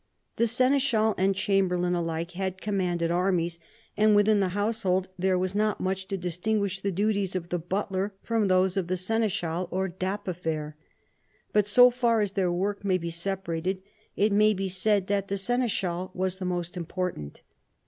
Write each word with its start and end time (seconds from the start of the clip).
The 0.37 0.47
seneschal 0.47 1.13
and 1.15 1.35
chamberlain 1.35 1.93
alike 1.93 2.31
had 2.31 2.59
commanded 2.59 3.11
armies, 3.11 3.59
and 3.95 4.15
within 4.15 4.39
the 4.39 4.47
household 4.57 5.09
there 5.15 5.37
was 5.37 5.53
not 5.53 5.79
much 5.79 6.07
to 6.07 6.17
distinguish 6.17 6.79
the 6.81 6.91
duties 6.91 7.35
of 7.35 7.49
the 7.49 7.59
butler 7.59 8.15
from 8.23 8.47
those 8.47 8.75
of 8.77 8.87
the 8.87 8.97
seneschal 8.97 9.67
or 9.69 9.87
dapifer. 9.89 10.73
But 11.53 11.67
so 11.67 11.91
far 11.91 12.21
as 12.21 12.31
their 12.31 12.51
work 12.51 12.83
may 12.83 12.97
be 12.97 13.11
separated, 13.11 13.83
it 14.15 14.31
may 14.31 14.55
be 14.55 14.69
said 14.69 15.05
that 15.05 15.27
the 15.27 15.37
seneschal 15.37 16.09
was 16.15 16.37
the 16.37 16.45
most 16.45 16.75
important. 16.75 17.43